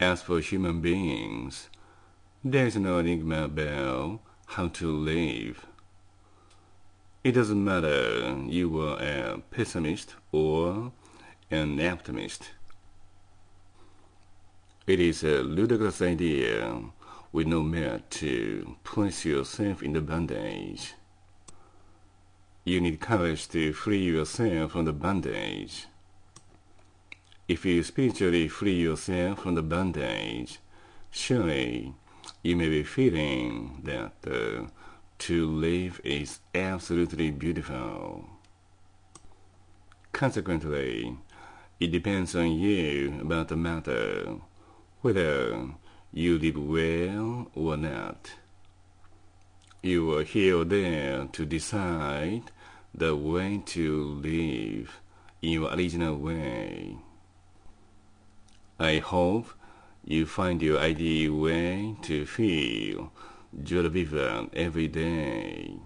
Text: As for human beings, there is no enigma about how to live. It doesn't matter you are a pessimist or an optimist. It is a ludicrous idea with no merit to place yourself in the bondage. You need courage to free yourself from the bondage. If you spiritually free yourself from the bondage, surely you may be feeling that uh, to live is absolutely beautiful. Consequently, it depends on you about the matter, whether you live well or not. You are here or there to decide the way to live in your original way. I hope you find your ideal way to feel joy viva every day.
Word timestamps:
As 0.00 0.22
for 0.22 0.40
human 0.40 0.80
beings, 0.80 1.68
there 2.42 2.66
is 2.66 2.74
no 2.76 3.00
enigma 3.00 3.44
about 3.44 4.20
how 4.46 4.68
to 4.68 4.90
live. 4.90 5.66
It 7.22 7.32
doesn't 7.32 7.62
matter 7.62 8.34
you 8.46 8.80
are 8.80 8.96
a 8.98 9.42
pessimist 9.50 10.14
or 10.32 10.92
an 11.50 11.78
optimist. 11.86 12.52
It 14.86 15.00
is 15.00 15.22
a 15.22 15.42
ludicrous 15.42 16.00
idea 16.00 16.82
with 17.30 17.46
no 17.46 17.62
merit 17.62 18.10
to 18.22 18.76
place 18.84 19.26
yourself 19.26 19.82
in 19.82 19.92
the 19.92 20.00
bondage. 20.00 20.94
You 22.64 22.80
need 22.80 23.00
courage 23.00 23.48
to 23.50 23.74
free 23.74 24.02
yourself 24.02 24.72
from 24.72 24.86
the 24.86 24.94
bondage. 24.94 25.88
If 27.50 27.64
you 27.64 27.82
spiritually 27.82 28.46
free 28.46 28.76
yourself 28.76 29.40
from 29.40 29.56
the 29.56 29.62
bondage, 29.62 30.60
surely 31.10 31.92
you 32.44 32.54
may 32.54 32.68
be 32.68 32.84
feeling 32.84 33.80
that 33.82 34.12
uh, 34.24 34.68
to 35.26 35.50
live 35.50 36.00
is 36.04 36.38
absolutely 36.54 37.32
beautiful. 37.32 38.24
Consequently, 40.12 41.16
it 41.80 41.90
depends 41.90 42.36
on 42.36 42.52
you 42.52 43.18
about 43.20 43.48
the 43.48 43.56
matter, 43.56 44.36
whether 45.00 45.70
you 46.12 46.38
live 46.38 46.56
well 46.56 47.50
or 47.56 47.76
not. 47.76 48.30
You 49.82 50.16
are 50.16 50.22
here 50.22 50.58
or 50.58 50.64
there 50.64 51.26
to 51.32 51.44
decide 51.44 52.52
the 52.94 53.16
way 53.16 53.60
to 53.74 54.04
live 54.22 55.00
in 55.42 55.50
your 55.50 55.74
original 55.74 56.16
way. 56.16 56.79
I 58.80 58.96
hope 59.00 59.48
you 60.06 60.24
find 60.24 60.62
your 60.62 60.78
ideal 60.78 61.34
way 61.34 61.96
to 62.00 62.24
feel 62.24 63.12
joy 63.62 63.86
viva 63.90 64.48
every 64.54 64.88
day. 64.88 65.76